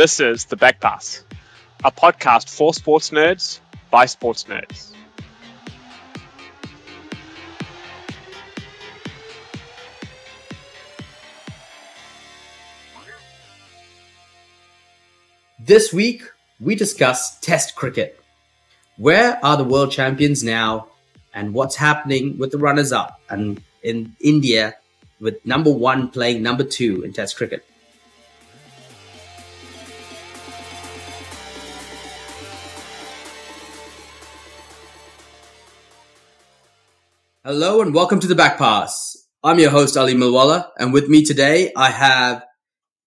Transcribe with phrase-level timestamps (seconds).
[0.00, 1.26] This is The Back Pass,
[1.84, 3.60] a podcast for sports nerds
[3.90, 4.94] by sports nerds.
[15.58, 16.22] This week,
[16.58, 18.18] we discuss Test cricket.
[18.96, 20.86] Where are the world champions now,
[21.34, 24.76] and what's happening with the runners up and in India
[25.20, 27.66] with number one playing number two in Test cricket?
[37.52, 39.16] Hello and welcome to the Back Pass.
[39.42, 42.44] I'm your host Ali Milwala, and with me today I have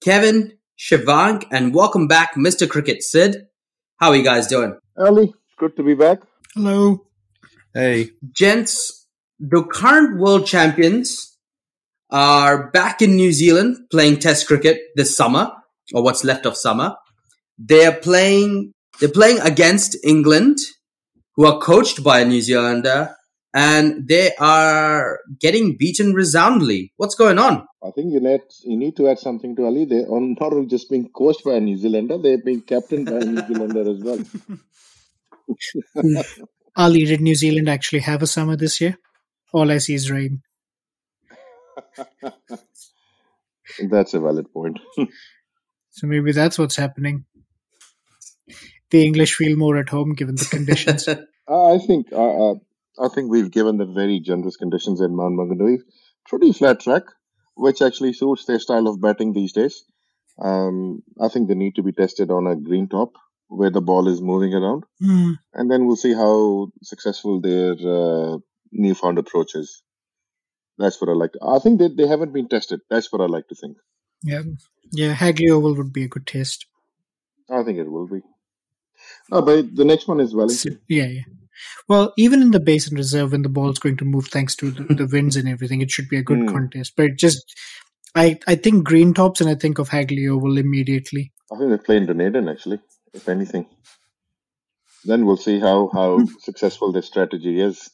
[0.04, 2.70] Kevin, Shivank, and welcome back, Mr.
[2.70, 3.38] Cricket Sid.
[4.02, 4.78] How are you guys doing?
[4.98, 6.24] Ali, good to be back.
[6.56, 7.06] Hello.
[7.74, 8.10] Hey.
[8.34, 9.08] Gents,
[9.40, 11.38] the current world champions
[12.10, 15.54] are back in New Zealand playing Test cricket this summer,
[15.94, 16.98] or what's left of summer.
[17.58, 18.73] They're playing.
[19.00, 20.58] They're playing against England,
[21.38, 23.16] who are coached by a New Zealander,
[23.54, 26.92] and they are getting beaten resoundingly.
[26.98, 27.68] What's going on?
[27.84, 29.86] I think you need you need to add something to Ali.
[29.86, 33.18] They are not only just being coached by a New Zealander, they're being captained by
[33.18, 34.20] a New Zealander as well.
[36.76, 38.98] Ali, did New Zealand actually have a summer this year?
[39.54, 40.42] All I see is rain.
[43.90, 44.80] that's a valid point.
[45.92, 47.26] so maybe that's what's happening.
[48.90, 51.08] The English feel more at home given the conditions.
[51.08, 52.56] I think uh, uh,
[52.99, 55.80] I think we've given them very generous conditions in Mount Maunganui.
[56.27, 57.03] Pretty flat track,
[57.55, 59.83] which actually suits their style of batting these days.
[60.41, 63.14] Um, I think they need to be tested on a green top
[63.47, 65.38] where the ball is moving around, Mm.
[65.53, 68.38] and then we'll see how successful their uh,
[68.71, 69.83] newfound approach is.
[70.80, 71.33] That's what I like.
[71.33, 72.80] To, I think they they haven't been tested.
[72.89, 73.77] That's what I like to think.
[74.23, 74.41] Yeah,
[74.91, 75.14] yeah.
[75.14, 76.65] Hagley Oval would be a good test.
[77.49, 78.21] I think it will be.
[79.30, 80.80] No, but the next one is Wellington.
[80.87, 81.21] Yeah, yeah.
[81.87, 84.83] Well, even in the Basin Reserve, when the ball's going to move thanks to the,
[84.93, 86.52] the winds and everything, it should be a good Mm.
[86.52, 86.93] contest.
[86.97, 87.43] But just,
[88.15, 91.31] I I think green tops and I think of Hagley Oval immediately.
[91.52, 92.80] I think they play in Dunedin actually,
[93.14, 93.67] if anything.
[95.05, 97.89] Then we'll see how how successful their strategy is.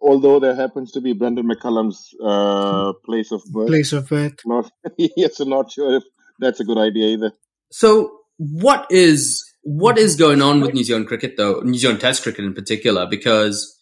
[0.00, 4.34] Although there happens to be Brendon McCullum's uh, place of birth, Place of birth.
[4.46, 6.04] not yes, I'm not sure if
[6.38, 7.32] that's a good idea either.
[7.72, 11.60] So, what is what is going on with New Zealand cricket, though?
[11.60, 13.78] New Zealand Test cricket in particular, because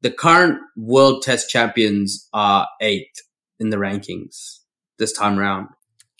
[0.00, 3.20] the current World Test champions are eighth
[3.58, 4.60] in the rankings
[4.98, 5.68] this time round.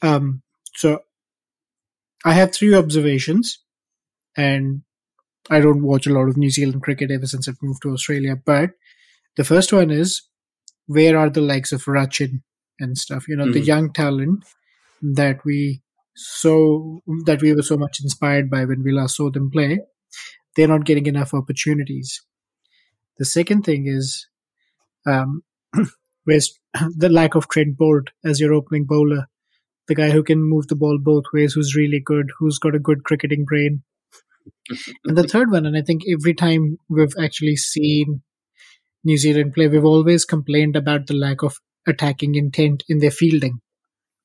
[0.02, 0.42] Um,
[0.76, 1.00] so
[2.24, 3.58] I have three observations,
[4.36, 4.82] and
[5.48, 8.36] I don't watch a lot of New Zealand cricket ever since I've moved to Australia.
[8.36, 8.70] But
[9.36, 10.22] the first one is
[10.86, 12.42] where are the likes of Rachin
[12.78, 13.26] and stuff?
[13.28, 13.66] You know, the Mhm.
[13.66, 14.44] young talent
[15.02, 15.82] that we
[16.14, 19.80] so that we were so much inspired by when we last saw them play.
[20.56, 22.22] They're not getting enough opportunities.
[23.18, 24.26] The second thing is
[25.06, 25.42] um,
[25.74, 29.28] the lack of Trent Boult as your opening bowler
[29.90, 32.78] the guy who can move the ball both ways, who's really good, who's got a
[32.78, 33.82] good cricketing brain.
[35.04, 38.22] and the third one, and I think every time we've actually seen
[39.02, 41.56] New Zealand play, we've always complained about the lack of
[41.88, 43.62] attacking intent in their fielding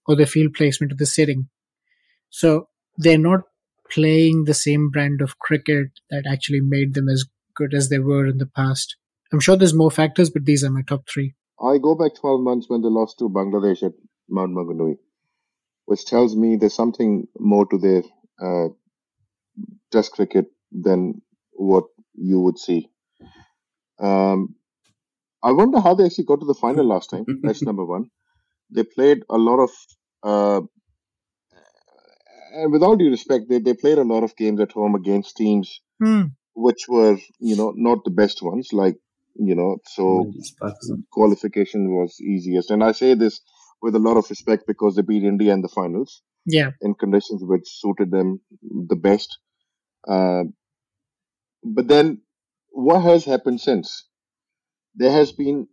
[0.06, 1.50] or their field placement of the sitting.
[2.30, 3.42] So they're not
[3.90, 7.26] playing the same brand of cricket that actually made them as
[7.56, 8.98] good as they were in the past.
[9.32, 11.36] I'm sure there's more factors, but these are my top three.
[11.62, 13.94] I go back 12 months when they lost to Bangladesh at
[14.30, 14.98] Mount Maunganui,
[15.86, 18.04] which tells me there's something more to their
[18.42, 18.70] uh,
[19.92, 21.22] Test cricket than
[21.54, 21.86] what
[22.16, 22.90] you would see.
[24.00, 24.56] Um,
[25.42, 27.26] I wonder how they actually got to the final last time.
[27.44, 28.10] That's number one.
[28.70, 29.70] They played a lot of,
[30.24, 30.66] uh,
[32.56, 35.82] and without due respect, they, they played a lot of games at home against teams
[36.02, 36.24] Hmm.
[36.54, 38.70] which were, you know, not the best ones.
[38.74, 38.98] Like,
[39.36, 40.32] you know, so
[41.12, 42.72] qualification was easiest.
[42.72, 43.42] And I say this
[43.82, 46.72] with a lot of respect because they beat India in the finals Yeah.
[46.82, 49.38] in conditions which suited them the best.
[50.08, 50.44] Uh,
[51.64, 52.22] but then
[52.72, 54.08] what has happened since?
[54.96, 55.68] There has been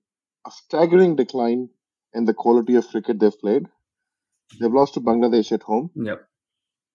[0.46, 1.68] a staggering decline
[2.14, 3.66] in the quality of cricket they've played.
[4.60, 5.90] They've lost to Bangladesh at home.
[5.94, 6.20] Yep.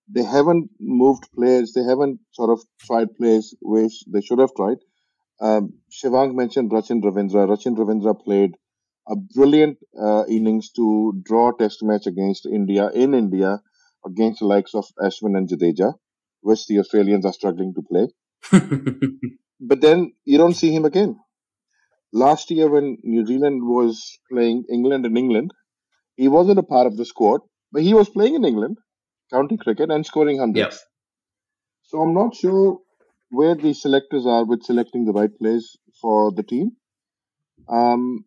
[0.10, 1.74] They haven't moved players.
[1.74, 4.78] They haven't sort of tried players which they should have tried.
[5.40, 7.48] Um, Shivank mentioned Rachin Ravindra.
[7.48, 8.56] Rachin Ravindra played
[9.08, 13.62] a brilliant uh, innings to draw a test match against India in India
[14.06, 15.94] against the likes of Ashwin and Jadeja,
[16.42, 18.08] which the Australians are struggling to play.
[19.60, 21.20] But then you don't see him again.
[22.14, 25.52] Last year, when New Zealand was playing England in England,
[26.16, 28.78] he wasn't a part of the squad, but he was playing in England.
[29.32, 30.76] County cricket and scoring hundreds.
[30.76, 30.80] Yep.
[31.84, 32.80] So I'm not sure
[33.30, 36.72] where the selectors are with selecting the right players for the team.
[37.70, 38.26] Um,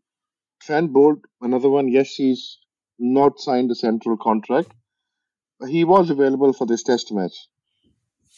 [0.62, 1.88] Trent Boult, another one.
[1.88, 2.58] Yes, he's
[2.99, 4.73] not signed a central contract.
[5.69, 7.49] He was available for this test match.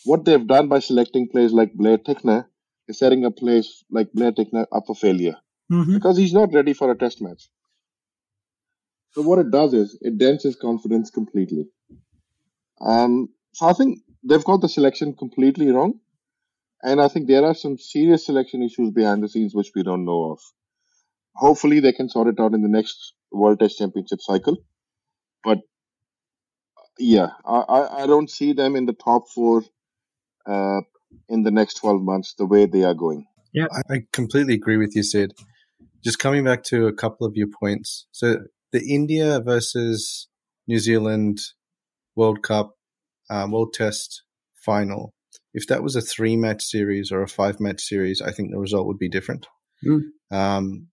[0.04, 2.46] What they've done by selecting players like Blair Tickner
[2.88, 5.36] is setting a place like Blair Tickner up for failure
[5.68, 7.48] hmm because he's not ready for a test match.
[9.12, 11.68] So what it does is it dents his confidence completely.
[12.84, 16.00] Um, so I think they've got the selection completely wrong,
[16.82, 20.04] and I think there are some serious selection issues behind the scenes which we don't
[20.04, 20.40] know of.
[21.36, 24.56] Hopefully, they can sort it out in the next World Test Championship cycle.
[25.44, 25.58] But
[26.98, 29.64] yeah, I, I, I don't see them in the top four
[30.46, 30.80] uh,
[31.28, 33.26] in the next 12 months the way they are going.
[33.52, 35.32] Yeah, I completely agree with you, Sid.
[36.02, 38.06] Just coming back to a couple of your points.
[38.12, 38.38] So
[38.72, 40.28] the India versus
[40.66, 41.38] New Zealand
[42.16, 42.74] World Cup,
[43.30, 44.22] um, World Test
[44.64, 45.12] final.
[45.54, 48.58] If that was a three match series or a five match series, I think the
[48.58, 49.46] result would be different.
[49.84, 50.02] Mm.
[50.30, 50.88] Um,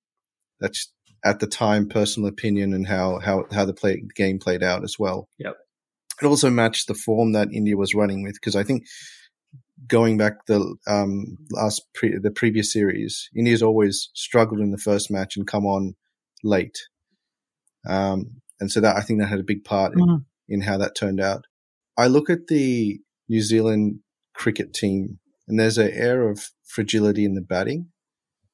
[0.60, 0.92] that's
[1.24, 4.98] at the time personal opinion and how how how the play game played out as
[4.98, 5.27] well.
[5.38, 5.56] Yep.
[6.21, 8.86] It also matched the form that India was running with because I think
[9.88, 15.10] going back the um, last pre- the previous series, India's always struggled in the first
[15.10, 15.95] match and come on
[16.44, 16.77] late,
[17.88, 20.25] um, and so that I think that had a big part in.
[20.50, 21.46] In how that turned out.
[21.98, 23.00] I look at the
[23.30, 24.00] New Zealand
[24.34, 27.88] cricket team, and there's an air of fragility in the batting.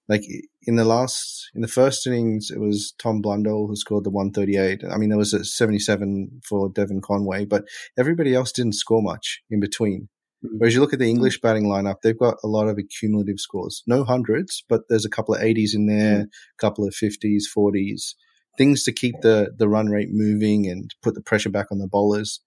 [0.07, 0.23] Like
[0.63, 4.83] in the last, in the first innings, it was Tom Blundell who scored the 138.
[4.91, 7.65] I mean, there was a 77 for Devon Conway, but
[7.97, 10.09] everybody else didn't score much in between.
[10.43, 10.59] Mhm.
[10.59, 13.81] Whereas you look at the English batting lineup, they've got a lot of accumulative scores.
[13.87, 16.27] No hundreds, but there's a couple of 80s in there, a
[16.59, 18.15] couple of 50s, 40s,
[18.57, 21.87] things to keep the, the run rate moving and put the pressure back on the
[21.87, 22.41] bowlers.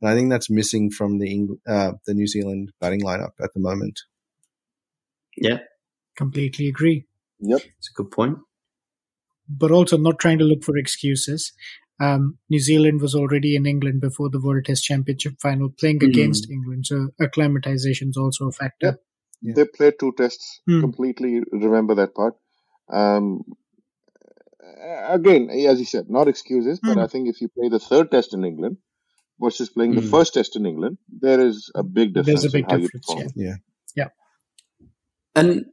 [0.00, 3.52] And I think that's missing from the Eng- uh, the New Zealand batting lineup at
[3.54, 4.00] the moment.
[5.36, 5.58] Yeah,
[6.16, 7.06] Completely agree.
[7.40, 7.60] Yep.
[7.78, 8.38] it's a good point.
[9.48, 11.52] But also not trying to look for excuses.
[12.00, 16.06] Um, New Zealand was already in England before the World Test Championship final, playing Hmm.
[16.10, 16.86] against England.
[16.86, 18.98] So acclimatization is also a factor.
[19.42, 19.54] Yeah.
[19.56, 20.60] They played two tests.
[20.66, 20.80] Hmm.
[20.80, 22.34] Completely remember that part.
[22.88, 23.42] Um,
[25.08, 27.04] again, as you said, not excuses, but Hmm.
[27.04, 28.78] I think if you play the third test in England
[29.40, 30.10] versus playing the Hmm.
[30.10, 32.92] first test in England, there is a big difference There's a big in how difference,
[32.92, 33.34] you perform.
[35.34, 35.66] And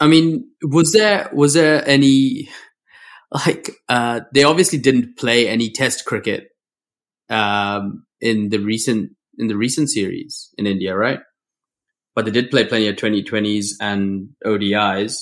[0.00, 2.48] I mean, was there was there any
[3.46, 6.48] like uh they obviously didn't play any test cricket
[7.30, 11.20] um in the recent in the recent series in India, right?
[12.14, 15.14] But they did play plenty of 2020s and ODIs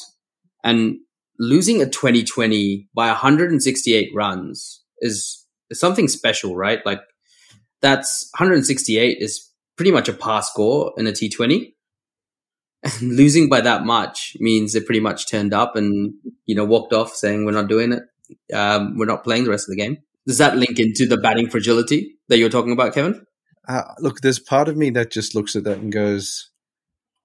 [0.64, 0.96] and
[1.40, 6.84] losing a 2020 by 168 runs is, something special, right?
[6.84, 7.00] Like
[7.81, 11.72] that's 168 is pretty much a pass score in a T20
[12.82, 16.12] and losing by that much means they pretty much turned up and
[16.46, 18.02] you know walked off saying we're not doing it
[18.54, 19.96] um, we're not playing the rest of the game
[20.26, 23.25] does that link into the batting fragility that you're talking about kevin
[23.69, 26.50] Uh, look, there's part of me that just looks at that and goes,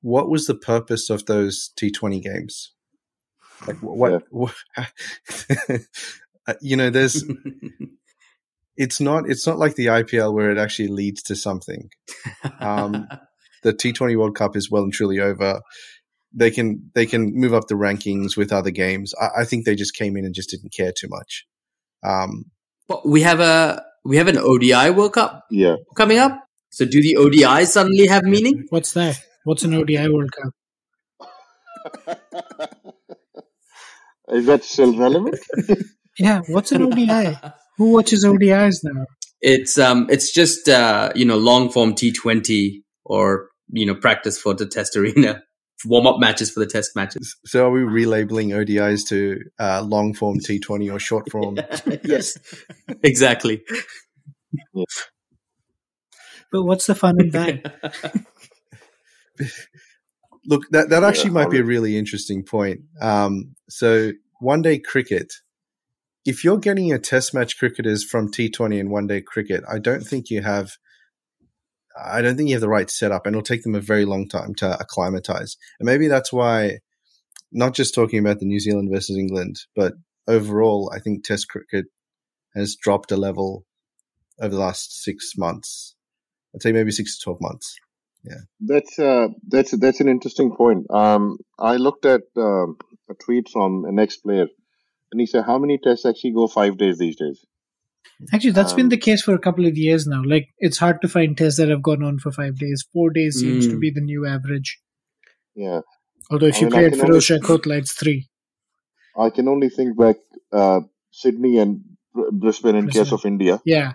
[0.01, 2.71] "What was the purpose of those T20 games?
[3.67, 4.23] Like, wh- what?
[4.29, 4.53] what
[6.47, 7.23] uh, you know, there's.
[8.77, 9.29] It's not.
[9.29, 11.89] It's not like the IPL where it actually leads to something.
[12.59, 13.07] Um,
[13.63, 15.61] the T20 World Cup is well and truly over.
[16.33, 19.13] They can they can move up the rankings with other games.
[19.17, 21.45] I, I think they just came in and just didn't care too much.
[22.03, 22.51] Um,
[22.89, 25.77] but we have a we have an odi world cup Yeah.
[25.95, 26.37] coming up
[26.69, 29.17] so do the odis suddenly have meaning What's that?
[29.45, 30.51] What's an ODI World Cup?
[34.29, 35.39] Is that still relevant?
[36.17, 37.37] Yeah, what's an ODI?
[37.77, 39.05] Who watches ODIs now?
[39.41, 44.53] it's um it's just uh you know long form t20 or you know practice for
[44.53, 45.41] the test arena
[45.85, 50.13] warm up matches for the test matches so are we relabeling ODIs to uh, long
[50.13, 51.59] form T20 or short form?
[52.03, 52.37] yes
[53.03, 53.61] exactly
[56.51, 58.25] But what's the fun in that?
[60.47, 62.81] Look, that, that actually Yeah, might be a really interesting point.
[63.01, 65.33] Um, so one day cricket,
[66.25, 70.03] if you're getting your test match cricketers from T20 and one day cricket, I don't
[70.03, 70.73] think you have,
[71.99, 74.27] I don't think you have the right setup and it'll take them a very long
[74.27, 75.57] time to acclimatize.
[75.79, 76.79] And maybe that's why,
[77.51, 79.93] not just talking about the New Zealand versus England, but
[80.27, 81.85] overall, I think test cricket
[82.55, 83.65] has dropped a level
[84.41, 85.95] over the last six months.
[86.53, 87.75] I'd say maybe six to 12 months.
[88.59, 90.85] That's uh, that's that's an interesting point.
[90.89, 92.77] Um, I looked at um,
[93.09, 94.47] a tweet from an ex-player,
[95.11, 97.45] and he said, "How many tests actually go five days these days?"
[98.33, 100.21] Actually, that's been Um, the case for a couple of years now.
[100.25, 102.85] Like, it's hard to find tests that have gone on for five days.
[102.93, 103.79] Four days seems to Mm.
[103.81, 104.79] be the new average.
[105.55, 105.81] Yeah,
[106.31, 108.29] Although, if I you mean, I play at can only- Feroz Shah Kotla, it's three.
[109.17, 110.15] I can only think back
[110.51, 111.81] uh, Sydney and
[112.13, 113.61] Br- Brisbane in case of India.
[113.65, 113.93] Yeah.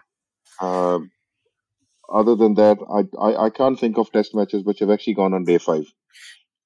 [2.12, 5.32] Other than that, I, I I can't think of test matches which have actually gone
[5.34, 5.84] on day five.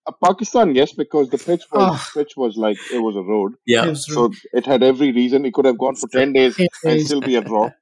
[0.06, 2.10] Uh, Pakistan, yes, because the pitch was Oh.
[2.14, 3.86] pitch was like it was a road, Yeah.
[3.86, 5.44] It was so it had every reason.
[5.44, 7.70] It could have gone for ten days and still be a draw.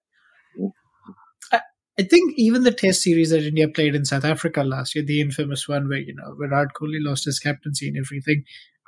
[1.99, 5.21] I think even the test series that India played in South Africa last year, the
[5.21, 8.45] infamous one where, you know, Virat Kohli lost his captaincy and everything.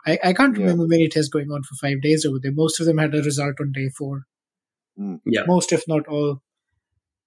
[0.07, 0.63] I, I can't Yeah.
[0.65, 2.53] remember many tests going on for five days over there.
[2.53, 4.23] Most of them had a result on day four.
[5.27, 5.43] Yeah.
[5.47, 6.41] Most, if not all.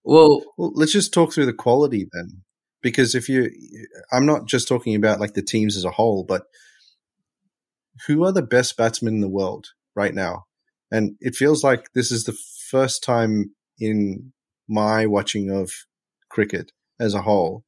[0.07, 2.43] Well, Well, let's just talk through the quality then,
[2.81, 3.51] because if you,
[4.11, 6.43] I'm not just talking about like the teams as a whole, but
[8.07, 10.45] who are the best batsmen in the world right now?
[10.91, 12.37] And it feels like this is the
[12.71, 14.31] first time in
[14.69, 15.71] my watching of
[16.29, 17.65] cricket as a whole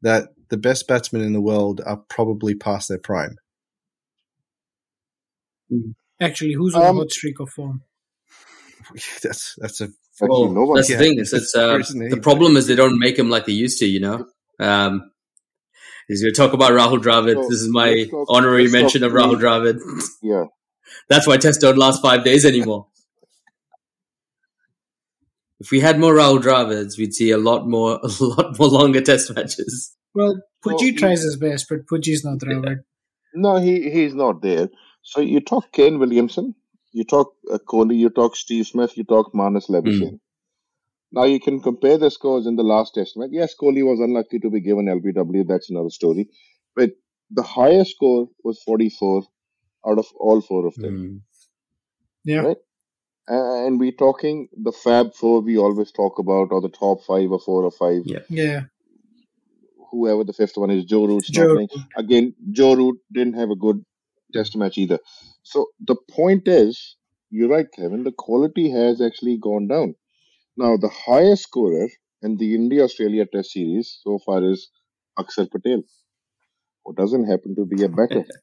[0.00, 3.36] that the best batsmen in the world are probably past their prime.
[6.20, 7.82] Actually, who's on Um, a hot streak of form?
[9.22, 10.76] that's that's a Actually, well no one.
[10.76, 10.96] that's Yeah.
[10.98, 11.18] the thing.
[11.18, 13.86] It's, it's uh, the problem is they don't make him like they used to.
[13.86, 14.26] You know.
[14.60, 15.10] Um,
[16.08, 17.34] is we talk about Rahul Dravid.
[17.42, 19.80] So, this is my let's talk- honorary let's talk mention of Rahul Dravid.
[20.22, 20.44] Yeah,
[21.08, 22.86] That's why tests don't last five days anymore.
[25.60, 29.00] If we had more Rahul Dravids, we'd see a lot more, a lot more longer
[29.00, 29.96] test matches.
[30.14, 32.78] Well, Well, Pudji he- tries his best, but Pudji's not Dravid.
[33.34, 34.68] no, he he's not there.
[35.02, 36.54] So you talk Kane Williamson,
[36.94, 40.20] you talk uh, Kohli, you talk Steve Smith, you talk Marnus Labuschagne.
[41.12, 43.30] Now you can compare the scores in the last test match.
[43.32, 45.46] Yes, Kohli was unlucky to be given LBW.
[45.46, 46.28] That's another story.
[46.76, 46.90] But
[47.30, 49.24] the highest score was 44
[49.86, 50.94] out of all four of them.
[50.94, 51.20] Mm.
[52.24, 52.40] Yeah.
[52.40, 52.56] Right.
[53.26, 57.40] And we're talking the Fab Four we always talk about, or the top five or
[57.40, 58.02] four or five.
[58.04, 58.20] Yeah.
[58.28, 58.60] Yeah.
[59.90, 61.66] Whoever the fifth one is, Joe Root's Joe.
[61.96, 63.84] Again, Joe Root didn't have a good
[64.34, 64.98] test match either.
[65.44, 66.96] So the point is,
[67.30, 68.04] you're right, Kevin.
[68.04, 69.94] The quality has actually gone down.
[70.56, 71.88] Now, the highest scorer
[72.22, 74.70] in the India Australia Test series so far is
[75.18, 75.82] Akshar Patel,
[76.84, 78.24] who doesn't happen to be a batter.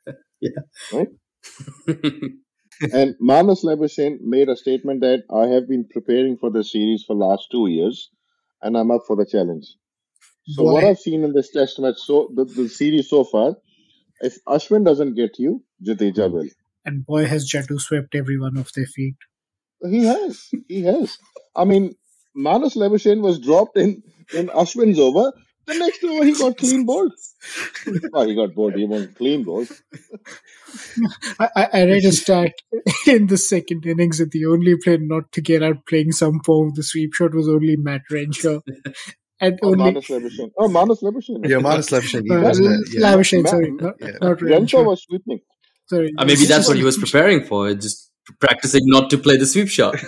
[0.44, 0.62] Yeah.
[0.92, 1.08] Right?
[2.94, 7.16] and Marnus Labuschagne made a statement that I have been preparing for the series for
[7.16, 8.10] last two years,
[8.64, 9.68] and I'm up for the challenge.
[10.48, 10.72] So Boy.
[10.72, 13.56] what I've seen in this test match, so the, the series so far,
[14.22, 16.34] if Ashwin doesn't get you, Jadeja hmm.
[16.34, 16.50] will.
[16.86, 19.16] And boy, has Jaddu swept everyone off their feet.
[19.84, 21.18] He has, he has.
[21.56, 21.96] I mean,
[22.38, 25.32] Marnus Labuschagne was dropped in in Ashwin's over.
[25.68, 27.14] The next over, he got clean bowled.
[28.14, 28.76] oh, he got bowled.
[28.76, 29.70] He wasn't clean bowled.
[31.40, 32.54] I, I I read a stat
[33.08, 36.70] in the second innings that the only player not to get out playing some form
[36.70, 38.60] of the sweep shot was only Matt Renshaw.
[39.42, 40.52] And Oh, only Marnus Labuschagne.
[40.58, 41.50] Oh, Marnus Labuschagne.
[41.50, 42.94] yeah, Marnus Labuschagne, he uh, wasn't it?
[42.94, 43.02] Yeah.
[43.16, 44.12] Labuschagne, sorry, not, yeah.
[44.22, 44.84] not Renshaw Renshaw.
[44.84, 45.40] was sweeping.
[45.88, 49.46] Sorry, Uh, maybe that's what he was preparing for, just practicing not to play the
[49.48, 49.96] sweep shot.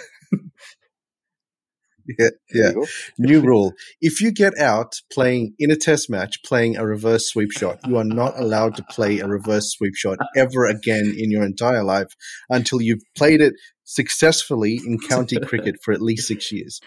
[2.19, 2.71] Yeah, yeah.
[3.17, 3.71] New rule:
[4.01, 7.95] if you get out playing in a test match, playing a reverse sweep shot, you
[7.97, 12.09] are not allowed to play a reverse sweep shot ever again in your entire life
[12.49, 13.53] until you've played it
[13.85, 16.81] successfully in county cricket for at least six years.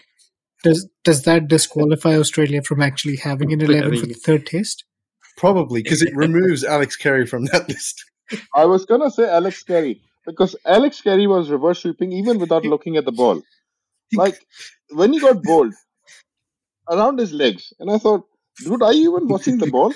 [0.63, 4.85] Does does that disqualify Australia from actually having an eleven for the third test?
[5.37, 8.03] Probably because it removes Alex Carey from that list.
[8.55, 12.97] I was gonna say Alex Carey because Alex Carey was reverse sweeping even without looking
[12.97, 13.41] at the ball.
[14.13, 14.39] Like
[14.89, 15.73] when he got bowled
[16.89, 18.25] around his legs, and I thought,
[18.57, 19.93] dude, are you even watching the ball?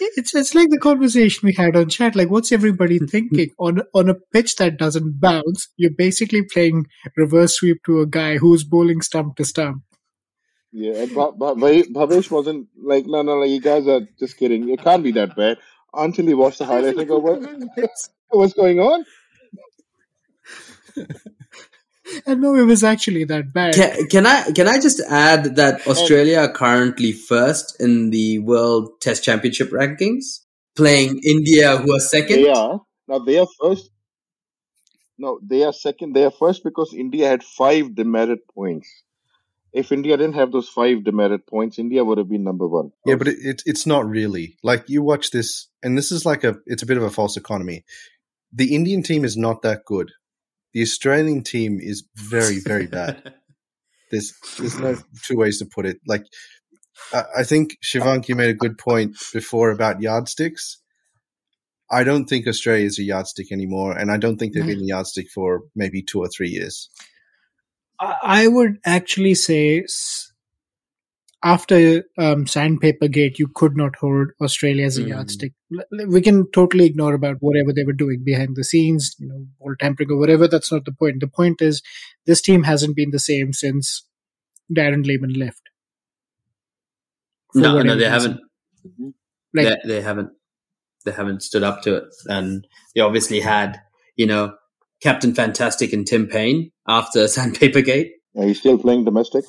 [0.00, 2.16] It's it's like the conversation we had on chat.
[2.16, 3.06] Like, what's everybody hmm.
[3.06, 5.68] thinking on on a pitch that doesn't bounce?
[5.76, 9.82] You're basically playing reverse sweep to a guy who's bowling stump to stump.
[10.70, 14.36] Yeah, and Bha- Bha- Bha- Bhavesh wasn't like, no, no, no, you guys are just
[14.36, 14.68] kidding.
[14.68, 15.58] It can't be that bad.
[15.94, 17.40] Until he watched the highlights and go, what,
[18.28, 19.04] what's going on?
[22.26, 23.74] And no, it was actually that bad.
[23.74, 25.90] Can, can I can I just add that oh.
[25.90, 30.40] Australia are currently first in the World Test Championship rankings,
[30.74, 32.42] playing India, who are second.
[32.42, 33.18] They are now.
[33.18, 33.90] They are first.
[35.18, 36.14] No, they are second.
[36.14, 38.88] They are first because India had five demerit points.
[39.72, 42.92] If India didn't have those five demerit points, India would have been number one.
[43.04, 46.44] Yeah, but it, it, it's not really like you watch this, and this is like
[46.44, 47.84] a it's a bit of a false economy.
[48.52, 50.12] The Indian team is not that good.
[50.78, 53.34] The Australian team is very very bad.
[54.12, 55.98] There's there's no two ways to put it.
[56.06, 56.24] Like
[57.12, 60.80] I, I think Shivank, you made a good point before about yardsticks.
[61.90, 64.82] I don't think Australia is a yardstick anymore, and I don't think they've been a
[64.82, 64.94] mm.
[64.94, 66.90] yardstick for maybe two or three years.
[67.98, 70.27] I I would actually say s-
[71.42, 75.08] after um, Sandpaper Gate, you could not hold Australia as a Mm.
[75.08, 75.52] yardstick.
[75.72, 79.28] L- l- We can totally ignore about whatever they were doing behind the scenes, you
[79.28, 80.48] know, ball tampering or whatever.
[80.48, 81.20] That's not the point.
[81.20, 81.80] The point is
[82.26, 84.04] this team hasn't been the same since
[84.74, 85.62] Darren Lehmann left.
[87.54, 88.10] No, no, they reason.
[88.10, 88.40] haven't.
[89.54, 90.30] Like, they, they haven't.
[91.04, 93.80] They haven't stood up to it, and they obviously had,
[94.16, 94.54] you know,
[95.02, 98.12] Captain Fantastic and Tim Paine after Sandpaper Gate.
[98.36, 99.44] are he's still playing domestic.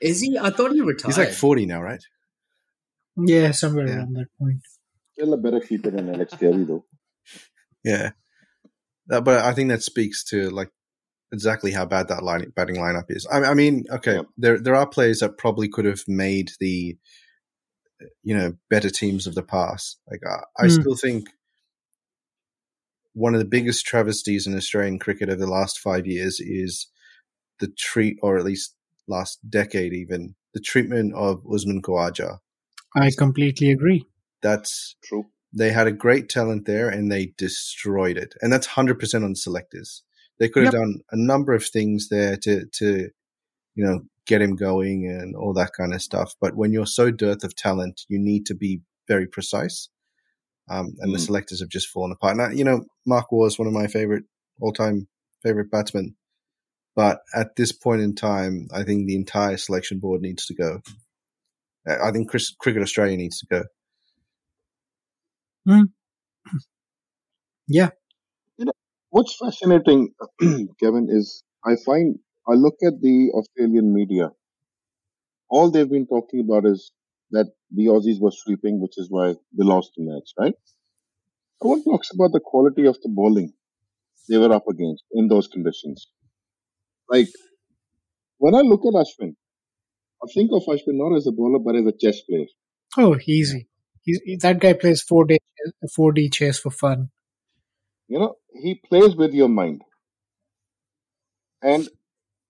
[0.00, 0.38] Is he?
[0.38, 1.08] I thought he retired.
[1.08, 2.02] He's like 40 now, right?
[3.16, 3.96] yeah, somewhere Yeah.
[3.96, 4.60] around that point.
[5.14, 6.84] Still a better keeper than Alex Carey, though.
[7.84, 8.10] Yeah.
[9.08, 10.70] That, but I think that speaks to like
[11.32, 13.26] exactly how bad that line, batting lineup is.
[13.26, 14.22] I, I mean, okay, Yeah.
[14.36, 16.96] there there are players that probably could have made the
[18.22, 19.98] you know better teams of the past.
[20.08, 20.80] Like I, I Mm.
[20.80, 21.30] still think
[23.14, 26.86] one of the biggest travesties in Australian cricket over the last five years is
[27.58, 28.74] the treat, or at least
[29.08, 32.38] last decade, even the treatment of Usman Khawaja.
[32.94, 34.04] I completely agree.
[34.42, 35.26] That's True.
[35.52, 38.34] they had a great talent there and they destroyed it.
[38.40, 40.02] And that's 100% on selectors.
[40.38, 43.08] They could have done a number of things there to, to,
[43.74, 46.34] you know, get him going and all that kind of stuff.
[46.40, 49.88] But when you're so dearth of talent, you need to be very precise.
[50.70, 51.26] Um, and the Mm.
[51.26, 52.36] selectors have just fallen apart.
[52.36, 54.24] Now, you know, Mark Waugh is one of my favorite,
[54.60, 55.08] all time
[55.42, 56.14] favorite batsmen.
[56.96, 60.80] But at this point in time, I think the entire selection board needs to go.
[61.86, 63.64] I I think Chris, Cricket Australia needs to go.
[65.66, 65.82] Hmm.
[67.68, 67.90] Yeah.
[69.10, 70.10] What's fascinating,
[70.80, 72.18] Kevin, is I find
[72.48, 74.30] I look at the Australian media.
[75.50, 76.92] All they've been talking about is
[77.30, 80.54] that the Aussies were sweeping, which is why they lost the match, right?
[81.62, 83.52] No one talks about the quality of the bowling
[84.28, 86.08] they were up against in those conditions.
[87.08, 87.28] Like
[88.38, 89.34] when I look at Ashwin,
[90.22, 92.46] I think of Ashwin not as a bowler but as a chess player.
[92.96, 93.68] Oh, easy.
[94.02, 95.38] He's, that guy plays four day,
[95.94, 97.10] four D chess for fun.
[98.08, 99.82] You know, he plays with your mind.
[101.62, 101.88] And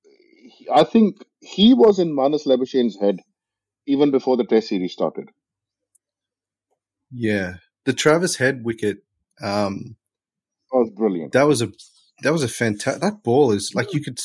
[0.05, 3.21] he- I think he was in Marnus Labuschagne's head
[3.87, 5.31] even before the test series started.
[7.11, 8.99] Yeah, the Travis Head wicket.
[9.43, 9.97] Um,
[10.71, 11.33] That was brilliant.
[11.33, 11.73] that was a
[12.23, 13.03] that was a fantastic.
[13.03, 14.19] That ball is like you could.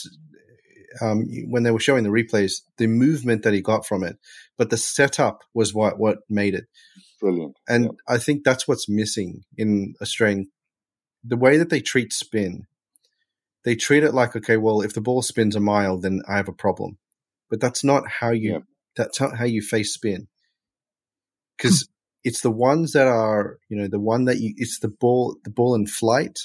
[1.01, 4.19] Um, when they were showing the replays, the movement that he got from it,
[4.59, 6.65] but the setup was what what made it.
[7.19, 7.55] Brilliant.
[7.67, 7.89] And Yeah.
[8.07, 10.51] I think that's what's missing in Australian.
[11.23, 12.67] The way that they treat spin,
[13.63, 16.47] they treat it like, okay, well, if the ball spins a mile, then I have
[16.49, 16.99] a problem.
[17.49, 18.51] But that's not how you.
[18.51, 18.59] Yeah.
[18.95, 20.27] That's not how you face spin.
[21.57, 21.87] Because
[22.23, 24.53] it's the ones that are, you know, the one that you.
[24.57, 26.37] It's the ball, the ball in flight,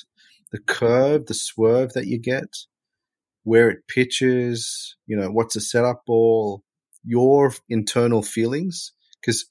[0.51, 2.57] the curve, the swerve that you get,
[3.45, 4.97] where it pitches.
[5.07, 6.63] You know, what's a setup ball,
[7.05, 8.93] your internal feelings.
[9.21, 9.47] Because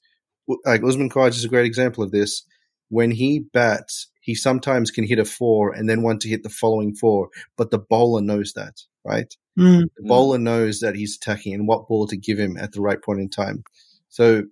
[0.64, 2.42] like Usman Khawaja is a great example of this.
[2.90, 6.48] When he bats, he sometimes can hit a four and then want to hit the
[6.48, 9.34] following four, but the bowler knows that, right?
[9.58, 9.88] Mm.
[9.96, 10.08] The Mm.
[10.08, 13.20] bowler knows that he's attacking and what ball to give him at the right point
[13.20, 13.64] in time.
[14.08, 14.44] So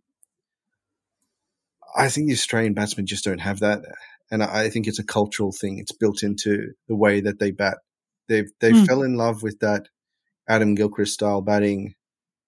[1.97, 3.83] I think the Australian batsmen just don't have that.
[4.31, 5.79] And I I think it's a cultural thing.
[5.79, 7.79] It's built into the way that they bat.
[8.29, 8.85] They've they Hmm.
[8.85, 9.89] fell in love with that
[10.49, 11.95] Adam Gilchrist style batting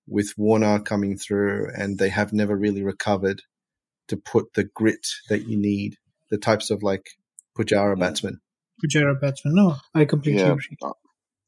[0.09, 3.43] with Warner coming through and they have never really recovered
[4.09, 5.97] to put the grit that you need,
[6.31, 7.07] the types of like
[7.59, 8.01] Pujara Hmm.
[8.01, 8.41] batsmen.
[8.85, 9.55] Pujara batsman.
[9.55, 10.53] No, I completely Yeah.
[10.53, 10.79] agree.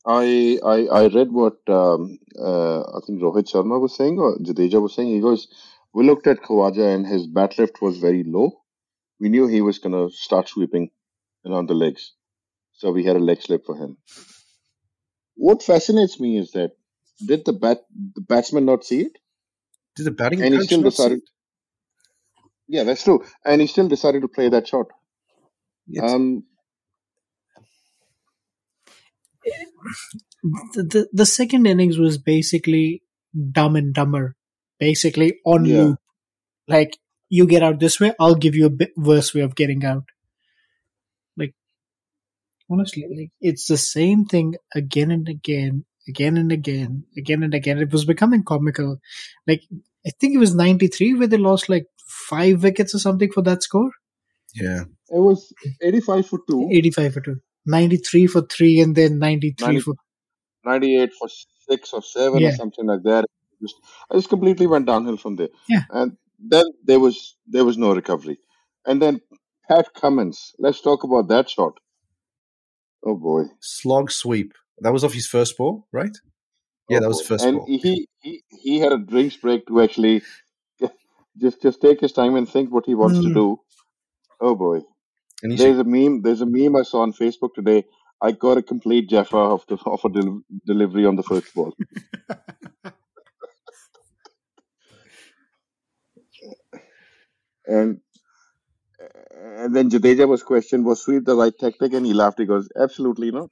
[0.06, 4.80] I, I I read what um, uh, I think Rohit Sharma was saying or Jadeja
[4.82, 5.08] was saying.
[5.08, 5.48] He goes,
[5.94, 8.52] we looked at Khawaja and his bat lift was very low.
[9.20, 10.90] We knew he was going to start sweeping
[11.46, 12.12] around the legs,
[12.72, 13.96] so we had a leg slip for him.
[15.36, 16.72] What fascinates me is that
[17.26, 17.78] did the bat
[18.14, 19.12] the batsman not see it?
[19.96, 21.24] Did the batting And he still not see decided- it?
[22.68, 23.24] Yeah, that's true.
[23.44, 24.86] And he still decided to play that shot.
[25.88, 26.44] It's- Um,
[30.74, 33.02] The, the the second innings was basically
[33.52, 34.36] dumb and dumber,
[34.78, 35.82] basically on Yeah.
[35.82, 35.98] loop.
[36.68, 36.98] Like
[37.30, 40.04] you get out this way, I'll give you a bit worse way of getting out.
[41.36, 41.54] Like
[42.70, 47.78] honestly, like it's the same thing again and again, again and again, again and again.
[47.78, 48.98] It was becoming comical.
[49.46, 49.62] Like
[50.06, 51.86] I think it was ninety three where they lost like
[52.28, 53.90] five wickets or something for that score.
[54.54, 54.82] yeah.
[55.10, 57.36] it was 85 for 2, 85 for two.
[57.66, 59.94] 93 for three and then 93 90 for
[60.64, 61.28] 98 for
[61.68, 63.26] 6 or 7 or something like that.
[63.62, 63.76] Just,
[64.10, 65.50] I just completely went downhill from there.
[65.68, 65.84] Yeah.
[65.90, 68.38] And then there was there was no recovery.
[68.86, 69.20] And then
[69.68, 70.52] Pat Cummins.
[70.58, 71.78] Let's talk about that shot.
[73.04, 73.44] Oh boy.
[73.60, 74.52] Slog sweep.
[74.80, 76.16] That was off his first ball, right?
[76.88, 77.26] Yeah, Oh that was boy.
[77.28, 77.66] first And ball.
[77.66, 80.22] he, he he had a drinks break to actually
[81.40, 83.34] just just take his time and think what he wants to Hmm.
[83.34, 83.60] do.
[84.40, 84.80] Oh boy.
[85.42, 86.22] There's a meme.
[86.22, 87.84] There's a meme I saw on Facebook today.
[88.22, 91.74] I got a complete Jaffa of the of a del- delivery on the first ball.
[97.70, 98.00] And
[99.62, 101.94] and then Jadeja was questioned, was sweep the right tactic?
[101.94, 102.40] And he laughed.
[102.40, 103.50] He goes, absolutely not.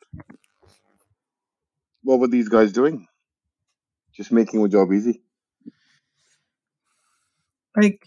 [2.03, 3.07] What were these guys doing?
[4.17, 5.23] Just making my job easy.
[7.77, 8.01] like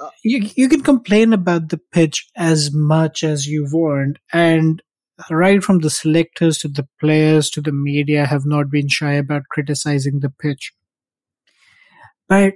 [0.00, 4.82] Uh, you you can complain about the pitch as much as you want and
[5.30, 9.50] right from the selectors to the players to the media have not been shy about
[9.56, 10.72] criticizing the pitch
[12.34, 12.54] but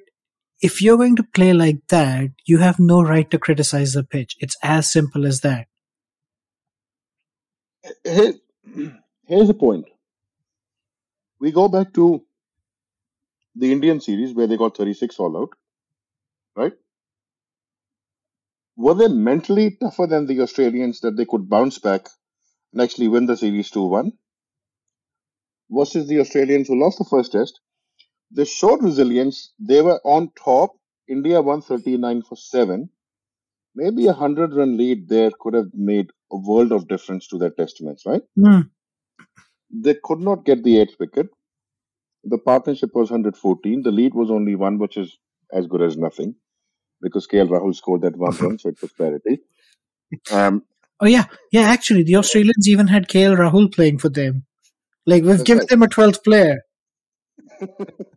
[0.63, 4.37] if you're going to play like that you have no right to criticize the pitch
[4.41, 5.67] it's as simple as that
[8.05, 8.35] Here,
[9.27, 9.87] here's the point.
[11.41, 12.25] We go back to
[13.55, 15.51] the Indian series where they got 36 all out,
[16.57, 16.73] right?
[18.77, 22.09] Were they mentally tougher than the Australians that they could bounce back
[22.73, 24.13] and actually win the series 2 1?
[25.71, 27.61] Versus the Australians who lost the first test,
[28.31, 29.53] they showed resilience.
[29.59, 30.73] They were on top.
[31.09, 32.89] India won 39 for 7.
[33.75, 37.51] Maybe a 100 run lead there could have made a world of difference to their
[37.51, 38.23] test match, right?
[38.39, 38.61] Hmm.
[39.71, 41.29] They could not get the eighth wicket.
[42.25, 43.83] The partnership was 114.
[43.83, 45.17] The lead was only one, which is
[45.53, 46.35] as good as nothing
[47.01, 49.41] because KL Rahul scored that one run, so it was parity.
[50.33, 50.63] Um,
[51.01, 54.45] oh yeah yeah actually the australians even had kl rahul playing for them
[55.07, 55.69] like we've given right.
[55.69, 56.61] them a 12th player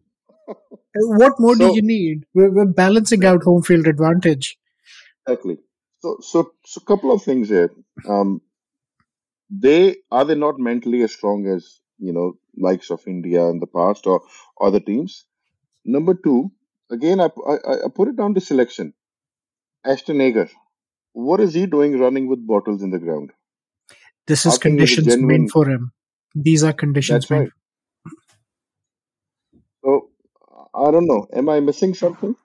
[0.95, 4.57] what more do you need we're, we're balancing out home field advantage
[5.27, 5.57] exactly.
[6.01, 7.71] So, so, so, couple of things here.
[8.07, 8.41] Um,
[9.49, 13.67] they are they not mentally as strong as you know likes of India in the
[13.67, 14.21] past or
[14.61, 15.25] other teams.
[15.85, 16.51] Number two,
[16.91, 17.53] again, I, I,
[17.85, 18.93] I put it down to selection.
[19.85, 20.49] Ashton Agar,
[21.13, 23.31] what is he doing running with bottles in the ground?
[24.27, 25.91] This is a conditions genuine- meant for him.
[26.35, 27.43] These are conditions That's meant.
[27.43, 27.51] right.
[29.83, 30.09] So
[30.87, 31.27] I don't know.
[31.33, 32.35] Am I missing something?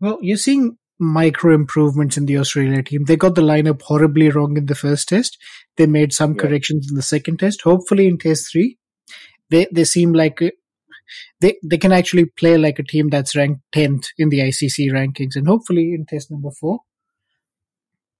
[0.00, 3.04] Well, you're seeing micro improvements in the Australia team.
[3.04, 5.38] They got the lineup horribly wrong in the first test.
[5.76, 6.42] They made some Yeah.
[6.42, 7.62] corrections in the second test.
[7.62, 8.78] Hopefully, in test three,
[9.50, 10.50] they they seem like uh,
[11.40, 15.36] they they can actually play like a team that's ranked tenth in the ICC rankings,
[15.36, 16.80] and hopefully in test number four,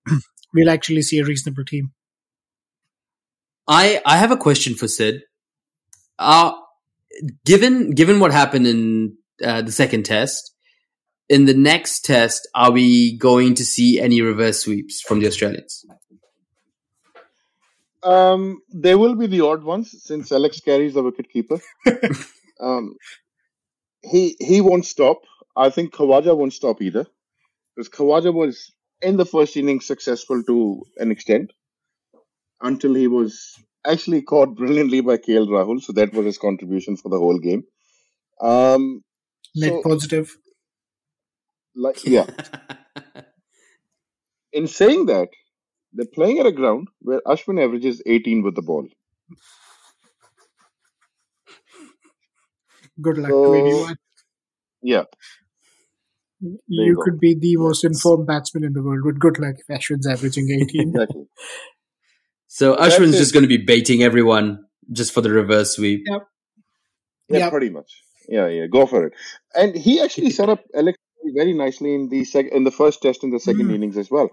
[0.55, 1.93] we'll actually see a reasonable team.
[3.67, 5.23] I I have a question for Sid.
[6.19, 6.53] Uh
[7.45, 10.55] given given what happened in uh, the second test,
[11.29, 15.85] in the next test, are we going to see any reverse sweeps from the Australians?
[18.03, 21.59] Um, there will be the odd ones since Alex Carey's the wicket keeper.
[22.61, 22.97] um,
[24.03, 25.23] he he won't stop.
[25.57, 27.07] I think Khawaja won't stop either
[27.75, 31.53] because Khawaja was in the first innings successful to an extent
[32.61, 33.55] until he was
[33.87, 35.81] actually caught brilliantly by KL Rahul.
[35.81, 37.65] So that was his contribution for the whole game.
[38.41, 39.03] Um,
[39.55, 40.37] Net so, positive.
[41.77, 42.27] like yeah.
[44.53, 45.29] In saying that,
[45.93, 48.87] they're playing at a ground where Ashwin averages 18 with the ball.
[53.01, 53.97] Good luck So- to anyone.
[54.83, 55.05] Yeah.
[56.41, 59.67] You, you could be the most informed batsman in the world, with good luck if
[59.67, 60.91] Ashwin's averaging 18.
[60.91, 61.27] Exactly.
[62.59, 63.23] So That's Ashwin's it.
[63.25, 64.47] just going to be baiting everyone
[65.01, 66.03] just for the reverse sweep.
[66.11, 66.19] Yeah,
[67.41, 67.51] Yeah.
[67.55, 67.91] pretty much.
[68.37, 69.13] Yeah, yeah, go for it.
[69.63, 70.99] And he actually set up Alex
[71.41, 73.75] very nicely in the sec- in the first test in the second Mm.
[73.77, 74.29] innings as well.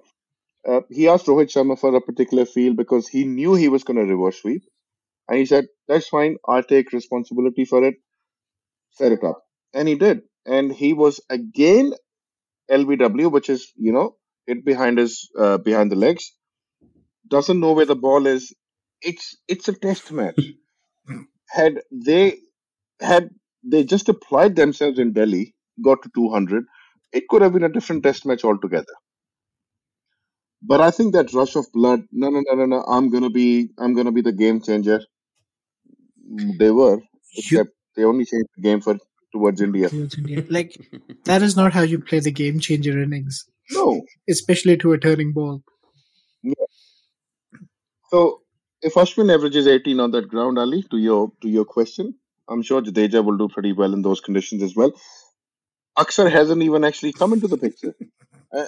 [0.70, 3.98] Uh, he asked Rohit Sharma for a particular field because he knew he was going
[4.02, 4.64] to reverse sweep,
[5.28, 6.36] and he said, "That's fine.
[6.48, 7.96] I'll take responsibility for it.
[9.00, 9.40] Set it up."
[9.74, 10.22] And he did,
[10.58, 11.94] and he was again
[12.70, 14.08] LBW, which is you know
[14.48, 16.32] it behind his uh, behind the legs.
[17.32, 18.54] Doesn't know where the ball is.
[19.02, 20.39] It's it's a test match.
[21.50, 22.38] had they
[23.00, 23.30] had
[23.63, 26.65] they just applied themselves in Delhi, got to 200,
[27.13, 28.94] it could have been a different test match altogether.
[30.63, 33.72] But I think that rush of blood, no, no, no, no, no, I'm gonna be,
[33.78, 35.02] I'm gonna be the game changer.
[36.60, 37.00] They were,
[37.38, 38.98] except they only changed the game for
[39.34, 39.89] towards India.
[39.89, 40.46] Towards India.
[40.50, 40.78] Like,
[41.26, 45.34] that is not how you play the game changer innings, No, especially to a turning
[45.34, 45.63] ball.
[48.12, 48.41] So
[48.82, 52.15] if Ashwin averages 18 on that ground, Ali, to your to your question,
[52.50, 54.91] I'm sure Jadeja will do pretty well in those conditions as well.
[55.97, 57.95] Aksar hasn't even actually come into the picture.
[58.54, 58.67] Uh,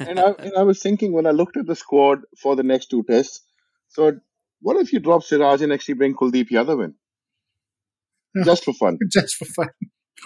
[0.00, 2.90] and, I, and I was thinking when I looked at the squad for the next
[2.90, 3.40] two tests,
[3.88, 4.18] so
[4.60, 6.94] what if you drop Siraj and actually bring Kuldeep Yadav in?
[8.44, 8.98] just for fun.
[9.10, 9.68] just for fun.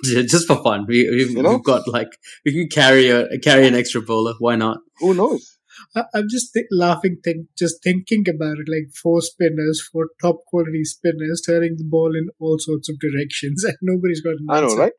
[0.05, 0.87] Yeah, just for fun.
[0.89, 1.51] We, we've, You know?
[1.51, 2.09] we've got like
[2.45, 4.35] we can carry a carry an extra bowler.
[4.39, 4.79] Why not?
[4.99, 5.58] Who knows?
[5.95, 8.69] I, I'm just th- laughing, think, just thinking about it.
[8.69, 13.65] Like four spinners, four top quality spinners, turning the ball in all sorts of directions,
[13.69, 14.93] and nobody's got an I know, right?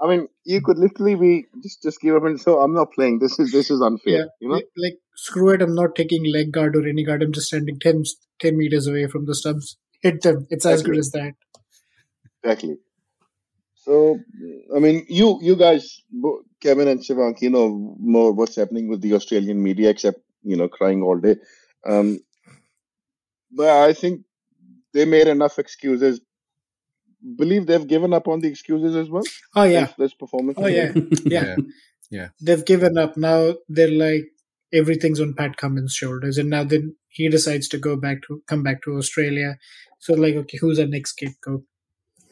[0.00, 3.20] I mean, you could literally be just just give up and so I'm not playing.
[3.20, 4.12] This is this is unfair.
[4.18, 5.62] Yeah, You know, like, like, screw it.
[5.62, 7.22] I'm not taking leg guard or any guard.
[7.22, 8.02] I'm just standing 10,
[8.40, 9.76] 10 meters away from the stumps.
[10.02, 10.46] Hit them.
[10.50, 11.34] It's as good as that.
[12.42, 12.76] exactly.
[13.84, 14.18] So,
[14.74, 16.00] I mean, you you guys,
[16.62, 20.68] Kevin and Shivank, you know more what's happening with the Australian media, except you know
[20.68, 21.36] crying all day.
[21.86, 22.20] Um,
[23.50, 24.22] but I think
[24.94, 26.20] they made enough excuses.
[27.36, 29.24] Believe they've given up on the excuses as well.
[29.54, 29.86] Oh yeah.
[29.86, 30.56] This, this performance.
[30.58, 30.92] Oh yeah.
[31.26, 31.56] Yeah.
[32.10, 32.28] Yeah.
[32.40, 33.18] They've given up.
[33.18, 34.30] Now they're like
[34.72, 38.62] everything's on Pat Cummins' shoulders, and now then he decides to go back to come
[38.62, 39.58] back to Australia.
[39.98, 41.64] So like, okay, who's our next scapegoat?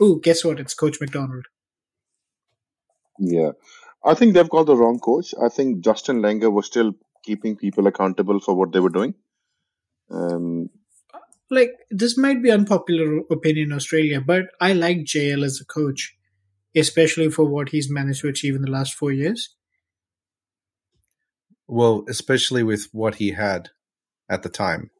[0.00, 0.60] Ooh, guess what?
[0.60, 1.46] It's Coach McDonald.
[3.18, 3.52] Yeah,
[4.04, 5.34] I think they've got the wrong coach.
[5.42, 6.92] I think Justin Langer was still
[7.24, 9.14] keeping people accountable for what they were doing.
[10.10, 10.70] Um,
[11.50, 16.16] Like this might be unpopular opinion in Australia, but I like JL as a coach,
[16.74, 19.54] especially for what he's managed to achieve in the last four years.
[21.66, 23.70] Well, especially with what he had
[24.28, 24.90] at the time,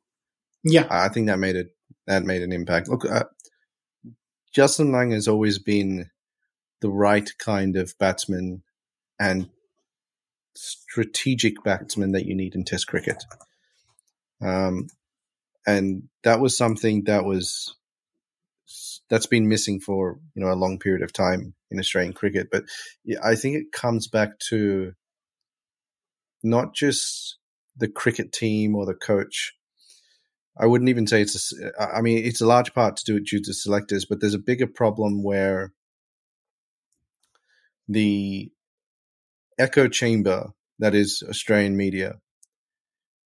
[0.65, 1.69] Yeah, I I think that made it
[2.07, 2.89] that made an impact.
[2.89, 3.25] Look, uh,
[4.53, 6.11] Justin Lang has always been
[6.81, 8.63] the right kind of batsman
[9.19, 9.49] and
[10.55, 13.23] strategic batsman that you need in Test cricket.
[14.41, 14.89] Um,
[15.67, 17.77] and that was something that was
[19.09, 22.49] that's been missing for you know a long period of time in Australian cricket.
[22.51, 22.65] But
[23.23, 24.95] I think it comes back to
[26.43, 27.39] not just
[27.77, 29.55] the cricket team or the coach.
[30.59, 31.53] I wouldn't even say it's.
[31.53, 34.35] A, I mean, it's a large part to do it due to selectors, but there's
[34.35, 35.73] a bigger problem where
[37.89, 38.51] the
[39.59, 42.17] echo chamber that is Australian media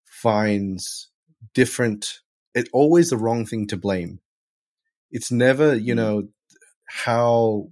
[0.05, 1.09] finds
[1.53, 2.19] different.
[2.55, 4.19] It's always the wrong thing to blame.
[5.11, 5.97] It's never, you mm.
[5.97, 6.23] know,
[6.87, 7.69] how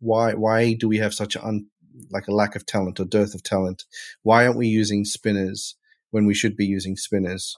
[0.00, 1.66] why why do we have such un,
[2.10, 3.84] like a lack of talent or dearth of talent?
[4.22, 5.76] Why aren't we using spinners
[6.10, 7.56] when we should be using spinners?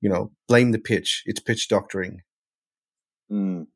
[0.00, 1.22] You know, blame the pitch.
[1.26, 2.20] It's pitch doctoring.
[3.30, 3.66] mm,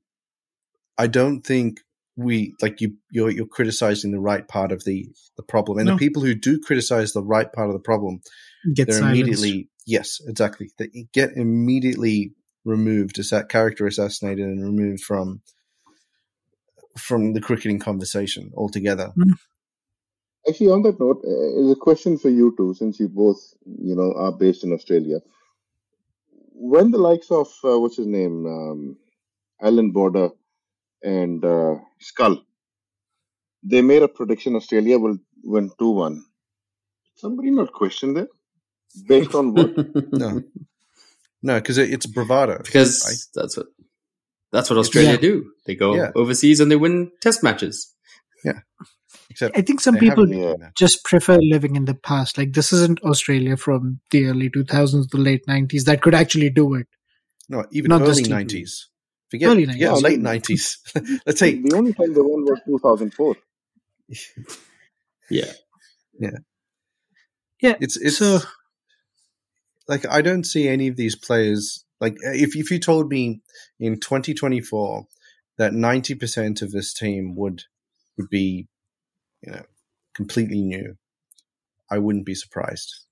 [0.99, 1.81] I don't think
[2.17, 2.97] we like you.
[3.11, 5.95] You're you're criticizing the right part of the the problem, and No.
[5.95, 8.21] the people who do criticize the right part of the problem,
[8.75, 9.21] get they're silenced.
[9.21, 10.71] immediately yes, exactly.
[10.79, 15.41] They get immediately removed, as that character assassinated and removed from
[16.99, 19.13] from the cricketing conversation altogether.
[20.49, 23.95] Actually, on that note, uh, is a question for you two, since you both, you
[23.97, 25.21] know, are based in Australia.
[26.63, 28.99] When the likes of uh, what's his name, um,
[29.63, 30.31] Allan Border
[31.03, 32.43] and uh, Skull,
[33.65, 36.25] they made a prediction Australia will win two one.
[37.17, 38.29] Somebody not question that
[39.09, 39.71] based on what?
[40.13, 40.43] No,
[41.43, 42.59] no, because it, it's bravado.
[42.63, 43.19] because Right.
[43.35, 43.67] that's what
[44.53, 45.19] that's what Australia Yeah.
[45.19, 45.53] do.
[45.67, 46.13] They go Yeah.
[46.17, 47.95] overseas and they win test matches.
[49.33, 50.67] Except I think some people haven't been doing that.
[50.69, 52.39] Uh, just prefer living in the past.
[52.39, 56.75] Like this isn't Australia from the early 2000s, the late 90s that could actually do
[56.75, 56.87] it.
[57.49, 58.89] No, even Not early nineties.
[59.31, 60.03] Forget Early yeah, 90s.
[60.03, 60.79] late nineties.
[61.27, 63.37] Let's say the only time they won was 2004.
[65.31, 65.45] Yeah.
[66.19, 66.31] Yeah.
[67.61, 67.75] Yeah.
[67.81, 68.41] It's it's So-
[69.89, 73.41] like I don't see any of these players like uh, if if you told me
[73.81, 75.07] in 2024
[75.59, 77.65] that 90% of this team would
[78.17, 78.69] would be
[79.43, 79.65] you know
[80.15, 80.97] completely new
[81.91, 83.07] I wouldn't be surprised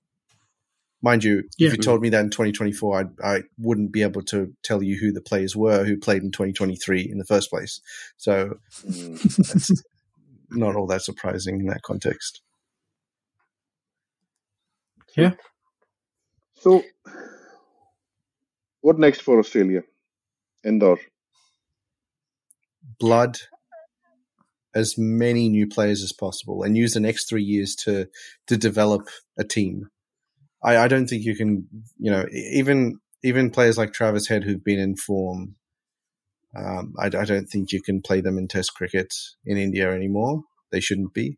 [1.01, 1.67] mind you Yeah.
[1.67, 4.97] if you told me that in 2024 I I wouldn't be able to tell you
[4.99, 7.81] who the players were who played in 2023 in the first place
[8.17, 9.21] so Mm.
[9.47, 9.83] that's
[10.51, 12.41] not all that surprising in that context
[15.17, 15.33] Yeah.
[16.55, 16.83] So,
[18.81, 19.83] what next for Australia?
[20.65, 20.99] Indore.
[22.99, 23.39] blood
[24.73, 28.07] as many new players as possible and use the next three years to
[28.47, 29.07] to develop
[29.37, 29.89] a team.
[30.63, 34.63] I, I don't think you can, you know, even even players like Travis Head who've
[34.63, 35.55] been in form.
[36.55, 39.13] Um, I, I don't think you can play them in Test cricket
[39.45, 40.43] in India anymore.
[40.71, 41.37] They shouldn't be.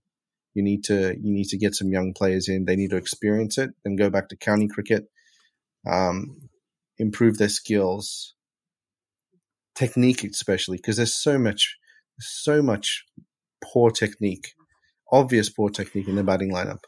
[0.53, 2.65] You need to you need to get some young players in.
[2.65, 5.05] They need to experience it and go back to county cricket,
[5.89, 6.49] um,
[6.97, 8.35] improve their skills,
[9.75, 11.77] technique especially because there's so much
[12.19, 13.03] so much
[13.63, 14.53] poor technique
[15.11, 16.79] obvious poor technique in the batting lineup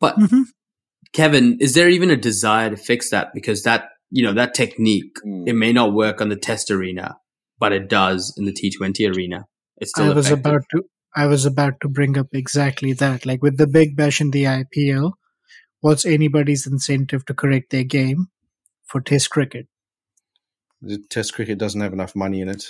[0.00, 0.44] But Mhm.
[1.12, 3.28] Kevin, is there even a desire to fix that?
[3.34, 5.48] Because that you know that technique Mm.
[5.48, 7.16] it may not work on the test arena,
[7.58, 9.46] but it does in the T20 arena.
[9.76, 10.46] It's still I was effective.
[10.46, 10.82] about to
[11.16, 13.24] I was about to bring up exactly that.
[13.26, 15.12] Like with the Big Bash in the IPL,
[15.80, 18.26] what's anybody's incentive to correct their game
[18.84, 19.66] for Test cricket?
[20.82, 22.64] The Test cricket doesn't have enough money in it.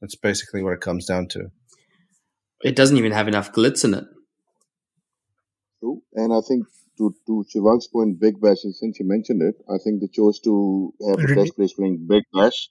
[0.00, 1.48] That's basically what it comes down to.
[2.62, 4.04] It doesn't even have enough glitz in it.
[5.80, 6.02] True.
[6.14, 6.66] And I think
[6.98, 10.92] to to Shivank's point, Big Bash, since you mentioned it, I think they chose to
[11.08, 11.44] have the Really?
[11.44, 12.70] test players playing Big Bash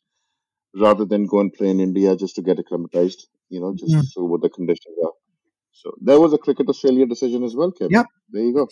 [0.75, 4.03] rather than go and play in India just to get acclimatized, you know, just Mm.
[4.13, 5.13] so what the conditions are.
[5.71, 7.91] So there was a Cricket Australia decision as well, Kevin.
[7.91, 8.05] Yep.
[8.31, 8.67] There you go.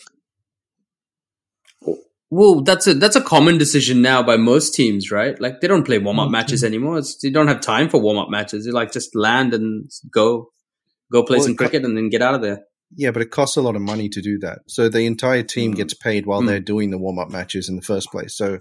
[2.30, 5.40] Well, that's a that's a common decision now by most teams, right?
[5.40, 6.98] Like they don't play warm up Mm, matches anymore.
[6.98, 8.64] It's, they don't have time for warm up matches.
[8.64, 10.50] They like just land and go,
[11.12, 12.62] go play Well, some it co- cricket and then get out of there.
[12.96, 14.60] Yeah, but it costs a lot of money to do that.
[14.68, 15.76] So the entire team Mm.
[15.76, 16.46] gets paid while Mm.
[16.48, 18.34] they're doing the warm up matches in the first place.
[18.36, 18.58] So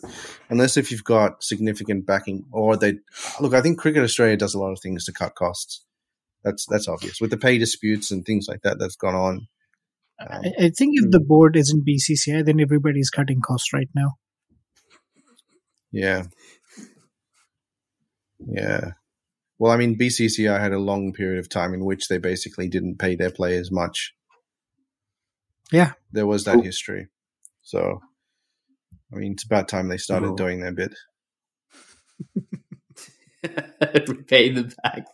[0.50, 2.96] unless if you've got significant backing, or they
[3.40, 5.84] look, I think Cricket Australia does a lot of things to cut costs.
[6.44, 9.48] That's that's obvious with the pay disputes and things like that that's gone on.
[10.20, 14.12] Um, I, I think if the board isn't BCCI, then everybody's cutting costs right now.
[15.92, 16.24] Yeah.
[18.48, 18.92] Yeah.
[19.60, 22.98] Well, I mean, BCCI had a long period of time in which they basically didn't
[22.98, 24.14] pay their players much.
[25.72, 25.94] Yeah.
[26.12, 26.64] There was that Cool.
[26.64, 27.08] history.
[27.62, 28.02] So,
[29.14, 30.94] I mean, it's about time they started doing their bit.
[34.28, 35.06] Pay them back.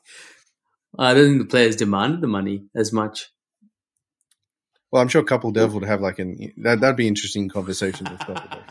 [0.98, 3.30] I don't think the players demanded the money as much.
[4.92, 8.20] Well, I'm sure Kapil Dev would have like an that that'd be interesting conversation with
[8.22, 8.64] Kapil Dev.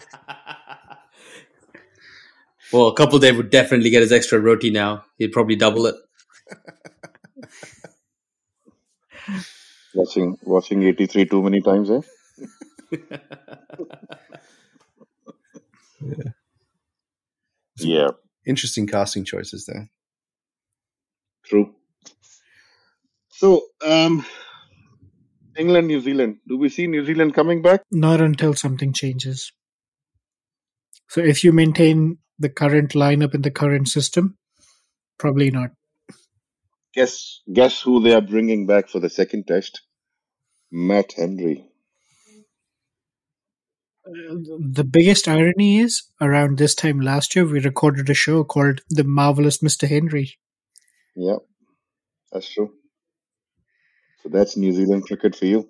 [2.72, 5.04] well, a Kapil Dev would definitely get his extra roti now.
[5.18, 5.94] He'd probably double it.
[9.94, 12.00] Watching watching 83 too many times, eh?
[17.80, 18.10] Yeah,
[18.44, 19.88] Interesting casting choices there.
[21.44, 21.74] true.
[23.30, 24.24] So, um,
[25.58, 26.38] England, New Zealand.
[26.48, 27.82] Do we see New Zealand coming back?
[27.90, 29.52] Not until something changes.
[31.08, 34.36] So if you maintain the current lineup in the current system,
[35.18, 35.70] probably not.
[36.94, 39.82] Guess guess who they are bringing back for the second test?
[40.70, 41.64] Matt Henry.
[44.06, 44.36] Uh,
[44.72, 49.04] The biggest irony is around this time last year, we recorded a show called The
[49.04, 49.88] Marvelous Mr.
[49.88, 50.38] Henry.
[51.14, 51.36] Yeah,
[52.32, 52.72] that's true.
[54.22, 55.68] So that's New Zealand cricket for you.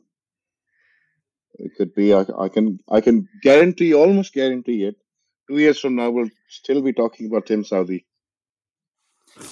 [1.54, 2.14] It could be.
[2.14, 2.78] I, I can.
[2.88, 4.96] I can guarantee, almost guarantee it.
[5.48, 8.04] Two years from now, we'll still be talking about Tim Southee.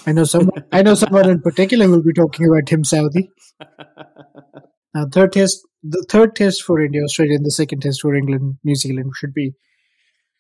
[0.07, 0.65] I know someone.
[0.73, 3.29] I know someone in particular will be talking about Tim Southee.
[4.97, 8.57] Now, third test, the third test for India, Australia, and the second test for England,
[8.65, 9.53] New Zealand should be,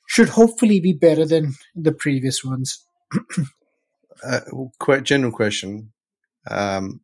[0.09, 2.85] should hopefully be better than the previous ones.
[4.25, 4.41] Uh,
[4.81, 5.93] quite general question.
[6.51, 7.03] Um,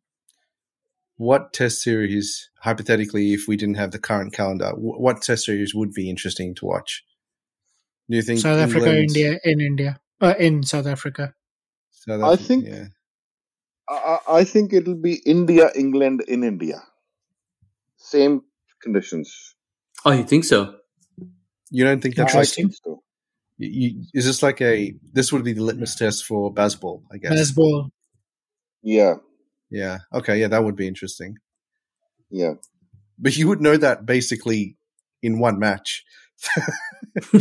[1.17, 5.91] what test series, hypothetically, if we didn't have the current calendar, what test series would
[5.93, 7.03] be interesting to watch?
[8.09, 11.33] Do you think South Africa, England- India, in India, uh, in South Africa.
[11.91, 12.85] South I think- yeah.
[13.89, 13.93] I,
[14.27, 16.81] I I think it'll be India, England in India.
[17.97, 18.41] Same
[18.81, 19.55] conditions.
[20.05, 20.75] Oh, you think so?
[21.69, 22.67] You don't think that's I like, Interesting.
[22.69, 23.03] think so.
[23.57, 27.17] you, you- is this like a this would be the litmus test for Bazball, I
[27.17, 27.31] guess.
[27.33, 27.89] Bazball.
[28.81, 29.15] Yeah,
[29.73, 29.97] Yeah.
[30.13, 30.39] Okay.
[30.39, 31.35] Yeah, that would be interesting.
[32.29, 32.53] yeah.
[33.19, 34.77] But you would know that basically
[35.21, 36.03] in one match.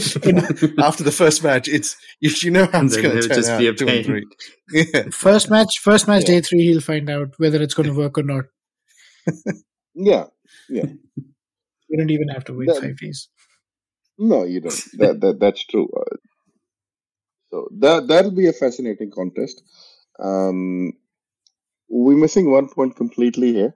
[0.79, 3.59] After the first match, it's you, you know how it's going to turn just out.
[3.59, 4.05] be a two and pain.
[4.05, 4.25] three.
[4.95, 5.05] Yeah.
[5.11, 6.35] First match, first match, Yeah.
[6.37, 8.45] day three, he'll find out whether it's going to work or not.
[9.95, 10.27] Yeah.
[10.69, 10.87] Yeah.
[11.91, 13.29] We don't even have to wait That- five days.
[14.19, 14.85] No, you don't.
[14.99, 15.89] That, that that's true.
[15.97, 16.17] Uh,
[17.51, 19.63] so that that'll be a fascinating contest.
[20.23, 20.93] Um,
[21.93, 23.75] we're missing one point completely here.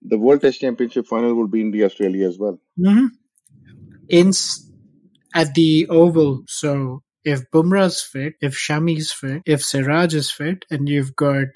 [0.00, 2.58] The World Test Championship final will be India Australia as well.
[2.78, 3.06] Mm-hmm.
[4.08, 4.30] In
[5.34, 6.42] at the Oval.
[6.48, 11.46] So if Bumrah's fit, if Shami's fit, if Siraj is fit, and you've got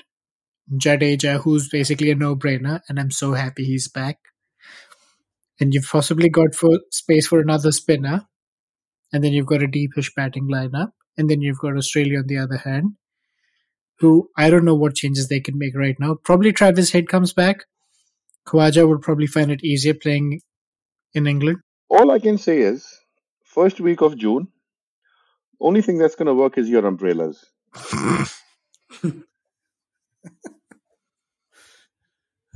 [0.72, 4.18] Jadeja, who's basically a no-brainer, and I'm so happy he's back.
[5.58, 8.26] And you've possibly got for space for another spinner,
[9.12, 12.38] and then you've got a deepish batting lineup, and then you've got Australia on the
[12.38, 12.96] other hand,
[13.98, 16.14] who I don't know what changes they can make right now.
[16.14, 17.64] Probably Travis Head comes back.
[18.46, 20.40] Khawaja would probably find it easier playing
[21.14, 21.58] in England.
[21.88, 22.86] All I can say is,
[23.44, 24.48] first week of June,
[25.60, 27.44] only thing that's going to work is your umbrellas.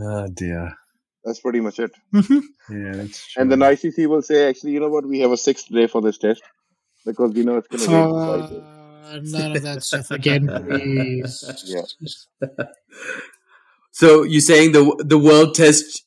[0.01, 0.73] Oh dear.
[1.25, 1.93] That's pretty much it.
[2.15, 2.43] Mhm.
[2.71, 3.41] Yeah, that's true.
[3.43, 5.07] And then ICC will say, actually, you know what?
[5.07, 6.43] We have a sixth day for this test
[7.05, 8.63] because we know it's going to rain for five days.
[8.65, 8.80] Uh, Uh,
[9.23, 11.45] none of that stuff again, please.
[11.67, 12.49] Yeah.
[13.93, 16.05] So you're saying the the world test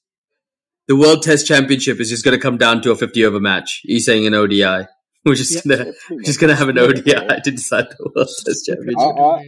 [0.88, 3.82] the world test championship is just going to come down to a 50 over match.
[3.84, 4.88] You're saying an ODI.
[5.26, 5.78] We're just Yeah.
[5.78, 8.98] gonna we're just gonna have an ODI to decide the world test championship.
[8.98, 9.42] Uh, uh,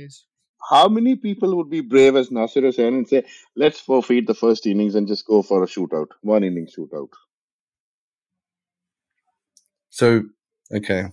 [0.70, 3.24] How many people would be brave as Nasser Hussain and say,
[3.58, 7.10] let's forfeit the first innings and just go for a shootout, one inning shootout?
[9.90, 10.24] So,
[10.74, 11.08] okay.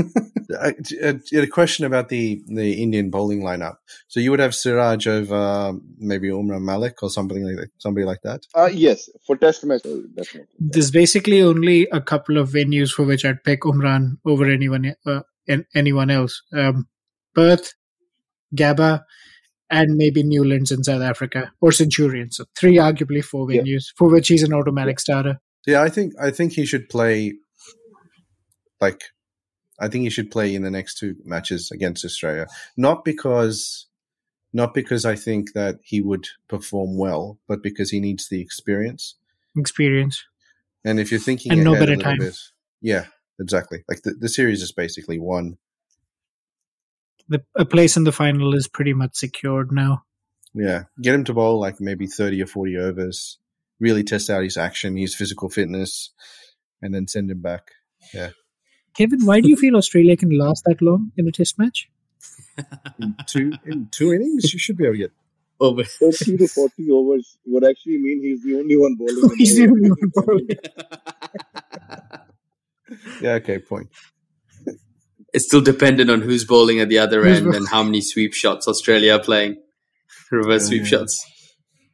[0.60, 3.76] I, a, a question about the, the Indian bowling lineup.
[4.08, 8.04] So you would have Siraj over um, maybe Umran Malik or something like that, somebody
[8.04, 8.46] like that.
[8.54, 10.48] Uh, yes, for test match, uh, definitely.
[10.58, 15.20] There's basically only a couple of venues for which I'd pick Umran over anyone uh,
[15.74, 16.42] anyone else.
[16.52, 16.88] Um,
[17.34, 17.74] Perth,
[18.54, 19.02] Gabba,
[19.70, 22.32] and maybe Newlands in South Africa or Centurion.
[22.32, 23.62] So three, arguably four Yeah.
[23.62, 25.40] venues for which he's an automatic starter.
[25.66, 27.34] Yeah, I think I think he should play.
[28.80, 29.02] Like,
[29.80, 32.46] I think he should play in the next two matches against Australia.
[32.76, 33.86] Not because,
[34.52, 39.16] not because I think that he would perform well, but because he needs the experience.
[39.56, 40.24] Experience.
[40.84, 42.18] And if you're thinking And no better time.
[42.18, 42.36] bit,
[42.80, 43.06] yeah,
[43.38, 43.84] exactly.
[43.88, 45.58] Like the, the series is basically won.
[47.28, 50.04] The a place in the final is pretty much secured now.
[50.52, 53.38] Yeah, get him to bowl like maybe thirty or forty overs.
[53.78, 56.10] Really test out his action, his physical fitness,
[56.82, 57.70] and then send him back.
[58.96, 61.88] Kevin, why do you feel Australia can last that long in a test match?
[63.00, 65.12] In two in two innings, you should be able to get.
[65.62, 65.84] Over.
[65.84, 69.36] 30 to 40 overs would actually mean he's the only one bowling.
[69.36, 70.48] He's the the only one bowling.
[73.22, 73.88] Yeah, okay, point.
[75.32, 78.00] It's still dependent on who's bowling at the other Who's end bowl- and how many
[78.00, 79.62] sweep shots Australia are playing.
[80.32, 80.88] Reverse sweep Yeah.
[80.88, 81.24] shots.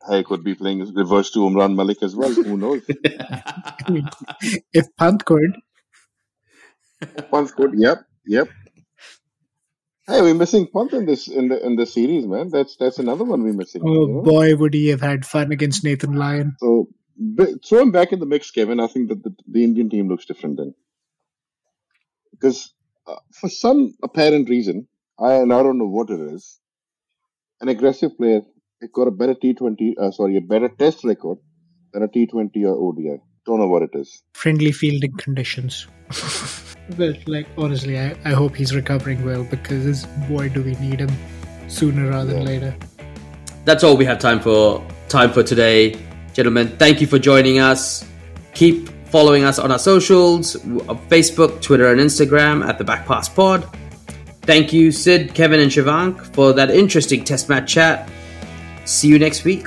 [0.08, 2.32] I could be playing reverse to Umran Malik as well.
[2.32, 2.82] Who knows?
[4.72, 5.56] If Pant could,
[7.30, 7.72] Pant could.
[7.74, 8.48] Yep, yep.
[10.06, 12.48] Hey, we're missing Pant in this in the in the series, man.
[12.50, 13.82] That's that's another one we're missing.
[13.84, 14.22] oh you know?
[14.22, 16.56] boy, would he have had fun against Nathan Lyon.
[16.60, 16.88] So
[17.64, 18.80] throw him back in the mix, Kevin.
[18.80, 20.74] I think that the, the Indian team looks different then,
[22.30, 22.72] because
[23.06, 24.86] uh, for some apparent reason,
[25.18, 26.58] I and I don't know what it is,
[27.60, 28.42] an aggressive player
[28.80, 31.38] it got a better T Twenty, uh, sorry, a better Test record
[31.92, 33.20] than a T Twenty or ODI.
[33.44, 34.22] Don't know what it is.
[34.34, 35.86] Friendly fielding conditions.
[36.96, 41.10] but like honestly, I, I hope he's recovering well because boy do we need him
[41.68, 42.76] sooner rather than later.
[43.64, 45.98] That's all we have time for time for today,
[46.32, 46.68] gentlemen.
[46.78, 48.04] Thank you for joining us.
[48.54, 53.28] Keep following us on our socials, uh, Facebook, Twitter, and Instagram at the Back Pass
[53.28, 53.68] Pod.
[54.42, 58.08] Thank you, Sid, Kevin, and Shivank, for that interesting test match chat.
[58.84, 59.66] See you next week